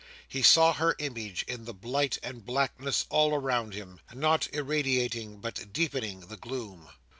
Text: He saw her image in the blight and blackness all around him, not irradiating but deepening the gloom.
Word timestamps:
He 0.27 0.41
saw 0.41 0.73
her 0.73 0.95
image 0.97 1.43
in 1.43 1.65
the 1.65 1.75
blight 1.75 2.17
and 2.23 2.43
blackness 2.43 3.05
all 3.11 3.35
around 3.35 3.75
him, 3.75 3.99
not 4.11 4.51
irradiating 4.51 5.39
but 5.41 5.71
deepening 5.71 6.21
the 6.21 6.37
gloom. 6.37 6.89